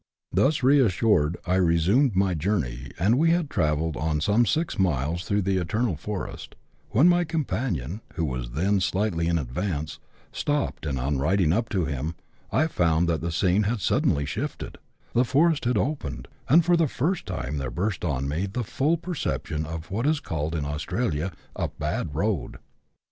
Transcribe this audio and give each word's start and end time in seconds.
Thus 0.33 0.63
reassured, 0.63 1.37
I 1.45 1.57
resumed 1.57 2.15
my 2.15 2.33
journey, 2.33 2.89
and 2.97 3.19
we 3.19 3.29
had 3.29 3.51
travelled 3.51 3.95
on 3.95 4.19
some 4.19 4.47
six 4.47 4.79
miles 4.79 5.25
through 5.25 5.43
the 5.43 5.57
eternal 5.57 5.95
forest, 5.95 6.55
when 6.89 7.07
my 7.07 7.23
com 7.23 7.45
panion, 7.45 8.01
who 8.15 8.25
was 8.25 8.53
then 8.53 8.79
slightly 8.79 9.27
in 9.27 9.37
advance, 9.37 9.99
stopped, 10.31 10.87
and, 10.87 10.97
on 10.97 11.19
riding 11.19 11.53
up 11.53 11.69
to 11.69 11.85
him, 11.85 12.15
I 12.51 12.65
found 12.65 13.07
that 13.09 13.21
the 13.21 13.31
scene 13.31 13.61
had 13.69 13.79
suddenly 13.79 14.25
shifted; 14.25 14.79
the 15.13 15.23
forest 15.23 15.65
had 15.65 15.77
opened, 15.77 16.27
and 16.49 16.65
for 16.65 16.75
the 16.75 16.87
first 16.87 17.27
time 17.27 17.57
there 17.59 17.69
burst 17.69 18.03
on 18.03 18.27
me 18.27 18.47
the 18.47 18.63
full 18.63 18.97
perception 18.97 19.67
of 19.67 19.91
what 19.91 20.07
is 20.07 20.19
called, 20.19 20.55
in 20.55 20.65
Australia, 20.65 21.31
a 21.55 21.67
bad 21.67 22.15
road. 22.15 22.57